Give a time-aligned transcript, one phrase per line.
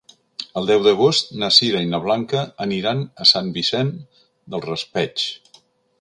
[0.61, 3.93] El deu d'agost na Sira i na Blanca aniran a Sant Vicent
[4.55, 5.29] del Raspeig.